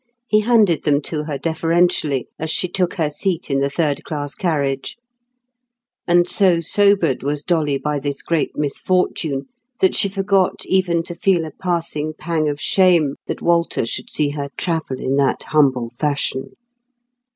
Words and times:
He 0.25 0.39
handed 0.39 0.81
them 0.81 0.99
to 1.03 1.25
her 1.25 1.37
deferentially 1.37 2.27
as 2.39 2.49
she 2.49 2.67
took 2.67 2.95
her 2.95 3.11
seat 3.11 3.51
in 3.51 3.59
the 3.59 3.69
third 3.69 4.03
class 4.03 4.33
carriage; 4.33 4.95
and 6.07 6.27
so 6.27 6.59
sobered 6.59 7.21
was 7.21 7.43
Dolly 7.43 7.77
by 7.77 7.99
this 7.99 8.23
great 8.23 8.57
misfortune 8.57 9.43
that 9.79 9.93
she 9.93 10.09
forgot 10.09 10.65
even 10.65 11.03
to 11.03 11.13
feel 11.13 11.45
a 11.45 11.51
passing 11.51 12.13
pang 12.17 12.49
of 12.49 12.59
shame 12.59 13.13
that 13.27 13.43
Walter 13.43 13.85
should 13.85 14.09
see 14.09 14.29
her 14.29 14.49
travel 14.57 14.99
in 14.99 15.17
that 15.17 15.43
humble 15.43 15.91
fashion. 15.91 16.49